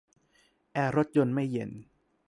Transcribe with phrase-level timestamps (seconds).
[0.73, 1.69] แอร์รถยนต์ไม่เย็น